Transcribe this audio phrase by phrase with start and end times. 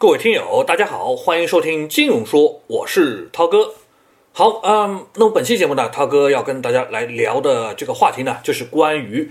[0.00, 3.74] 各位听友，大家好，欢迎收听金融说，我是涛哥。
[4.32, 9.30] 好，嗯，那么本期节目呢，涛哥要跟大家来聊的这个话题呢，就是关于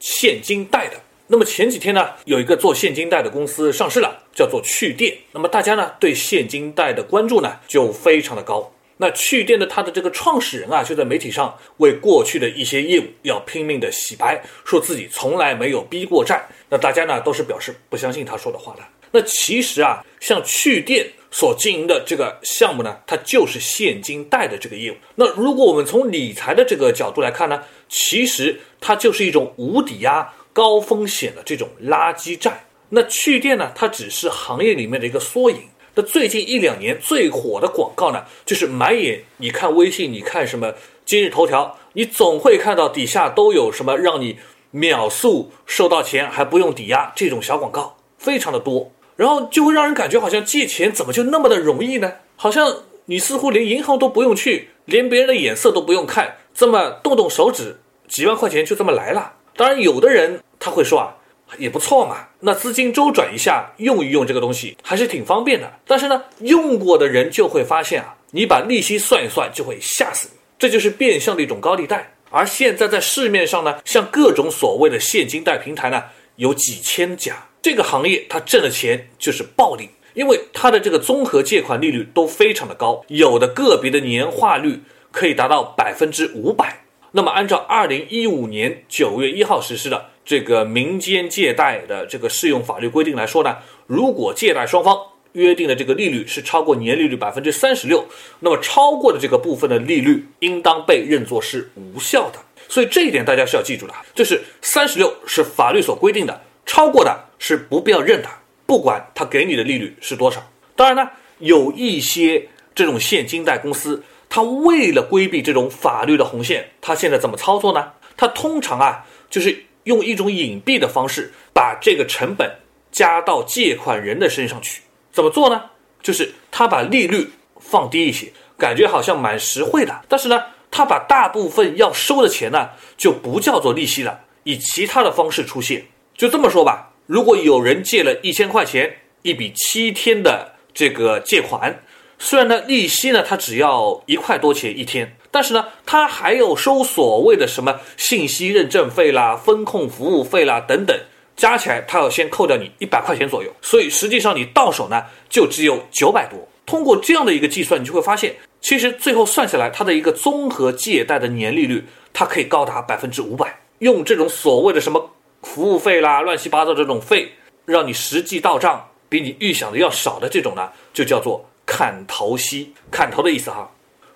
[0.00, 0.94] 现金贷的。
[1.28, 5.16] 那么前几天呢，有一个做现金贷的公司上市了，叫做趣店。
[5.30, 8.72] 那么大家呢，对现金贷的关注呢，就非常的高。
[9.00, 16.46] 那趣店的它的这个创始人啊，就在媒体上为过去的一些业务要拼命的洗白，说自己从来没有逼过债。
[16.68, 18.82] 那大家呢，都是表示不相信他说的话的。
[19.10, 24.96] 那其实啊，像趣店所经营的这个项目呢，它就是现金贷的这个业务。
[25.14, 32.64] 那如果我们从理财的这个角度来看呢，其实它就是一种无抵押、高风险的这种垃圾债。
[32.90, 35.58] 那趣店呢，它只是行业里面的一个缩影。
[35.98, 40.72] 那最近一两年最火的广告呢，就是满眼你看微信，你看什么
[41.04, 44.38] 今日头条，你总会看到底下都有什么让你
[44.70, 48.92] 秒速收到钱还不用抵押这种小广告，非常的多。
[49.16, 52.12] 然后就会让人感觉好像借钱怎么就那么的容易呢？
[52.36, 52.72] 好像
[53.06, 59.32] 你似乎连银行都不用去，连别人的眼色都不用看，这么动动手指，几万块钱就这么来了。
[59.56, 61.16] 当然，有的人他会说啊，
[61.56, 65.72] 也不错嘛，那资金周转一下，用一用这个东西还是挺方便的。
[65.86, 70.38] 但是呢，用过的人就会发现啊，你把利息算一算，就会吓死你。
[70.58, 72.12] 这就是变相的一种高利贷。
[72.30, 76.02] 而现在在市面上呢，像各种所谓的现金贷平台呢，
[76.36, 77.34] 有几千家。
[77.62, 86.84] 这个行业它挣的钱就是暴利，因为它的这个综合借款利率都非常的高，有的个别的年化率可以达到百分之五百。
[87.18, 93.56] 那么按照二零一五年九月一号实施的这个民间借贷的这个适用法律规定来说呢，
[93.88, 94.96] 如果借贷双方
[95.32, 98.06] 约定的这个利率是超过年利率百分之三十六，
[98.38, 102.38] 那么超过的这个部分的利率应当被认作是无效的。
[102.68, 106.40] 所以这一点大家是要记住的，就是三十六是法律所规定的。
[106.66, 108.28] 超过的是不必要认的，
[108.64, 110.40] 不管他给你的利率是多少。
[110.76, 111.10] 当然呢，
[111.40, 117.92] 有一些这种现金贷公司，他为了规避这种法律的红线，他现在怎么操作呢？
[118.16, 122.50] 他通常啊，就是用一种隐蔽的方式，把这个成本
[122.92, 124.82] 加到借款人的身上去。
[125.12, 125.62] 怎么做呢？
[126.02, 127.30] 就是他把利率
[127.60, 130.00] 放低一些，感觉好像蛮实惠的。
[130.08, 135.86] 但是呢，他把大部分要收的钱呢，就不叫做利息了，以其他的方式出现。
[136.16, 141.82] 就这么说吧，如果有人借了一千块钱，一笔七天的这个借款，
[142.18, 150.98] 虽然呢利息呢它只要一块多钱一天，但是呢它还有收所谓的什么信息认证费啦、风控服务费啦等等，
[151.36, 156.38] 加起来它要先扣掉你一百块钱左右，所以实际上你到手呢就只有九百多。
[156.66, 163.58] 通过这样的一个计算，你就会发现，其实最后算下来，它的一个综合借贷的年利率，它可以高达百分之五百。
[163.78, 165.10] 用这种所谓的什么？
[165.42, 167.32] 服务费啦，乱七八糟这种费，
[167.64, 172.72] 让你实际到账比你预想的要少的这种呢，就叫做砍头息。
[172.90, 173.70] 砍头的意思哈。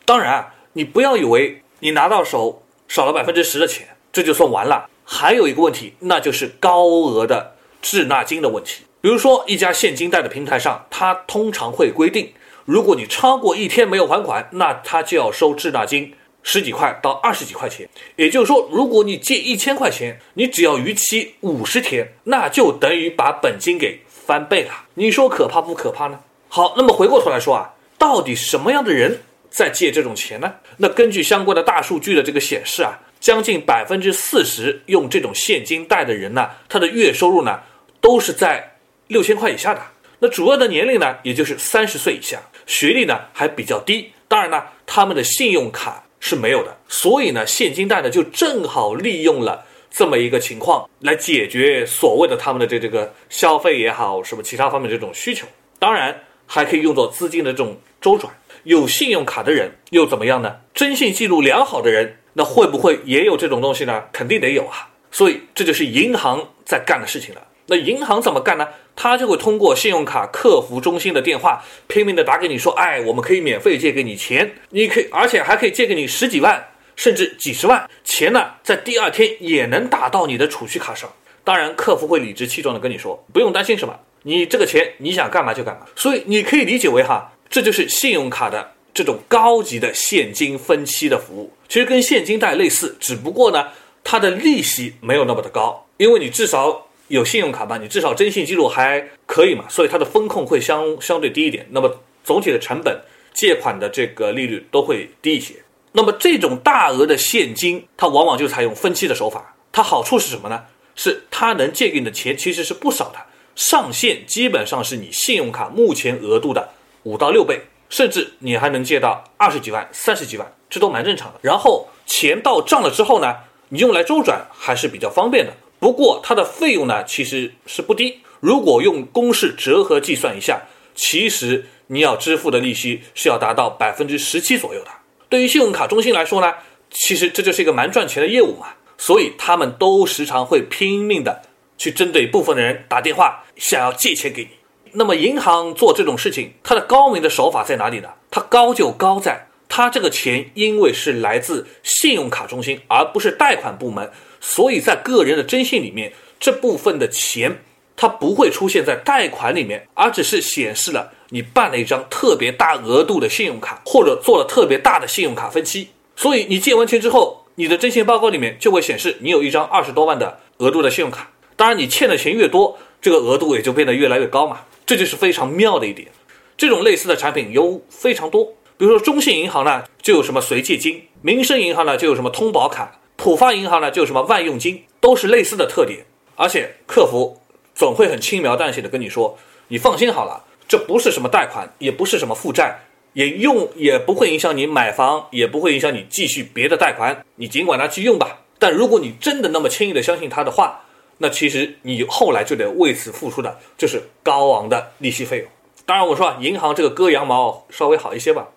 [0.06, 4.88] 当然啊，你不要以为你拿到手少了百分之十的钱，这就算完了。
[5.04, 8.84] 还有一个问题，那就是高额的滞纳金的问题。
[9.02, 12.32] 比如说一家现金贷的平台上，它通常会规定，
[12.64, 16.14] 如果你超过一天没有还款，那它就要收滞纳金。
[16.44, 24.86] 十几块到二十几块钱，也就是说，如果你借一千块钱，你只要逾期五十天，那就等于把本金给翻倍了。
[24.94, 26.18] 你说可怕不可怕呢？
[26.54, 29.18] 好，那么回过头来说啊，到底什么样的人
[29.48, 30.52] 在借这种钱呢？
[30.76, 37.58] 那根据相关的大数据的这个显示啊，将近百分之四十用这种现金贷的人呢，他的月收入呢
[38.02, 38.70] 都是在
[39.06, 39.80] 六千块以下的。
[40.18, 44.12] 那主要的年龄呢，也就是三十岁以下，学历呢还比较低。
[44.28, 46.04] 当然呢，他们的信用卡。
[46.24, 55.48] 是没有的，所以呢，现金贷呢就正好利用了这么一个情况来解决所谓的他们的这这个消费也好，什么其他方面这种需求，
[55.80, 56.16] 当然
[56.46, 58.32] 还可以用作资金的这种周转。
[58.64, 60.56] 有信用卡的人又怎么样呢？
[60.72, 64.04] 征信记录良好的人，那会不会也有这种东西呢？
[64.12, 64.88] 肯定得有啊。
[65.10, 67.42] 所以这就是银行在干的事情了。
[67.66, 68.68] 那银行怎么干呢？
[68.94, 81.10] 他就会通过信用卡客服中心的电话拼命的打给你，说：“哎，我们可以免费借给你钱，你可以，而且还可以借给你十几万，甚至几十万钱呢，在第二天也能打到你的储蓄卡上。”
[81.42, 93.68] 当然，客服会理直气壮的跟你说：“不用担心什么，你这个钱你想干嘛就干嘛。”所以你可以理解为哈，这就是信用卡的这种高级的现金分期的服务，其实跟现金贷类似，只不过呢，
[94.02, 96.86] 它的利息没有那么的高，因为你至少。
[97.08, 101.66] 有信用卡吧，你至少征信记录还可以嘛，所以它的风控会相相对低一点。
[101.70, 102.98] 那么总体的成本、
[103.34, 105.52] 借款的这个利率都会低一些。
[105.90, 109.54] 那么这种大额的现金，它往往就采用分期的手法。
[109.70, 110.62] 它好处是什么呢？
[110.94, 113.18] 是它能借给你的钱其实是不少的，
[113.54, 116.68] 上限基本上是你信用卡目前额度的
[117.02, 121.38] 五到六倍，甚至你还能借到二十几万、三十几万，这都蛮正常的。
[121.42, 123.36] 然后钱到账了之后呢，
[123.68, 125.52] 你用来周转还是比较方便的。
[125.78, 130.60] 不过它的费用呢其实是不低，如果用公式折合计算一下，
[130.94, 134.90] 其实你要支付的利息是要达到百分之十七左右的。
[135.28, 136.54] 对于信用卡中心来说呢，
[136.90, 141.42] 其实这就是一个蛮赚钱的业务嘛，所以他们都时常会拼命的。
[141.82, 144.50] 去针对部分的人打电话，想要借钱给你。
[144.92, 148.08] 那么银行做这种事情，它的高明的手法在哪里呢？
[148.30, 154.08] 它高就高在，它这个钱因为是来自信用卡中心，而不是贷款部门，
[154.40, 157.64] 所以在个人的征信里面，这部分的钱
[157.96, 165.88] 它不会出现在贷款里面，而只是显示了你办了一张特别大额度的信用卡，或者做了特别大的信用卡分期。
[166.14, 171.28] 所以你借完钱之后，你的征信报告里面就会显示你有一张二十多万的额度的信用卡。
[171.56, 176.08] 当然，你欠的钱越多，这个额度也就变得越来越高嘛，这就是非常妙的一点。
[176.56, 178.44] 这种类似的产品有非常多，
[178.76, 186.04] 比如说中信银行呢就有什么随借金，民生银行呢就有什么通宝卡，浦发银行呢就有什么万用金，都是类似的特点。
[186.36, 187.40] 而且客服
[187.74, 189.36] 总会很轻描淡写的跟你说，
[189.68, 192.78] 你放心好了，这不是什么贷款，也不是什么负债，
[193.12, 198.38] 也用也不会影响你买房，也不会影响你继续别的贷款，你尽管拿去用吧。
[198.58, 200.80] 但如果你真的那么轻易的相信他的话，
[201.18, 205.48] 那其实你后来就得为此付出的就是高昂的利息费用。
[205.84, 208.48] 当然，我说啊，银行这个割羊毛稍微好一些吧，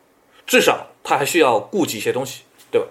[0.46, 2.42] 至少它还需要顾及一些东西，
[2.72, 2.88] 对吧？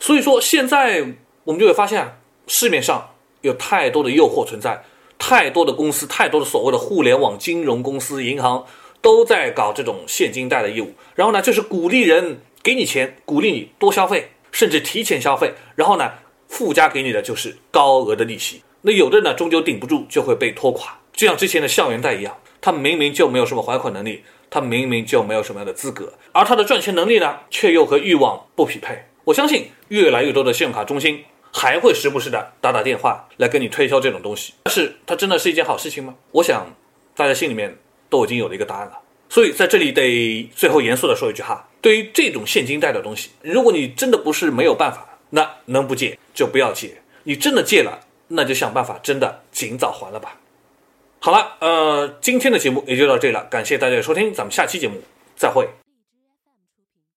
[0.00, 1.04] 所以说，现在
[1.44, 2.18] 我们就会发现，
[2.48, 3.08] 市面上
[3.40, 4.82] 有太多的诱惑存在，
[5.18, 8.64] 太多的公司，太多的所谓的互联网金融公司、银行
[9.00, 10.92] 都在搞这种现金贷的业务。
[11.14, 15.54] 然后呢，就是鼓励人给你钱，鼓励你多消费，甚至提前消费。
[15.76, 16.12] 然后呢，
[16.48, 18.62] 附加给你的就是高额的利息。
[18.82, 29.04] 那有的呢，终究顶不住，就会被拖垮，就像之前的校园贷一样，他明明就没有什么还款能力，他明明就没有什么样的资格，而他的赚钱能力呢，却又和欲望不匹配。
[29.24, 31.22] 我相信越来越多的信用卡中心
[31.52, 36.14] 还会时不时的打打电话来跟你推销这种东西，但是它真的是一件好事情吗？
[36.30, 36.66] 我想
[37.16, 37.76] 大家心里面
[38.08, 38.98] 都已经有了一个答案了。
[39.28, 48.00] 所以在这里得最后严肃的说一句哈，对于这种现金贷的东西，如果你真的不是没有办法，那能不借就不要借，你真的借了。
[48.28, 50.36] 那就想办法，真的尽早还了吧。
[51.20, 55.00] 好了，呃，今天的节目也就到这里了，感谢大家的收听，咱们下期节目
[55.36, 55.68] 再会。